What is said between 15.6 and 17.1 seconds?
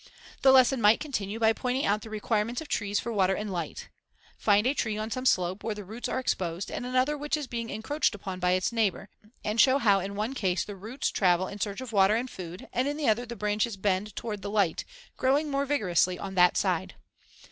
vigorously on that side.